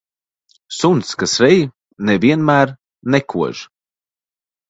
Suns, 0.77 1.09
kas 1.23 1.35
rej, 1.43 1.59
ne 2.09 2.15
vienmēr 2.23 2.73
nekož. 3.17 3.63